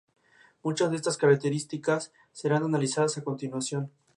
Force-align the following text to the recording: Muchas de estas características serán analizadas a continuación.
Muchas 0.63 0.89
de 0.89 0.95
estas 0.97 1.15
características 1.15 2.11
serán 2.31 2.63
analizadas 2.63 3.19
a 3.19 3.23
continuación. 3.23 3.91